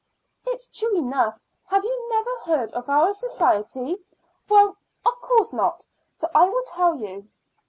[0.47, 1.39] "It's true enough.
[1.67, 3.97] Have you never heard of our society?
[4.49, 7.29] Well, of course not, so I will tell you.